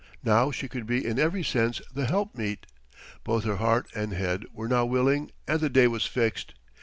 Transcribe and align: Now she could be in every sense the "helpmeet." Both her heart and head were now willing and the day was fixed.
Now 0.23 0.49
she 0.49 0.67
could 0.67 0.87
be 0.87 1.05
in 1.05 1.19
every 1.19 1.43
sense 1.43 1.79
the 1.93 2.07
"helpmeet." 2.07 2.65
Both 3.23 3.43
her 3.43 3.57
heart 3.57 3.85
and 3.93 4.13
head 4.13 4.45
were 4.51 4.67
now 4.67 4.83
willing 4.83 5.29
and 5.47 5.59
the 5.59 5.69
day 5.69 5.85
was 5.87 6.07
fixed. 6.07 6.55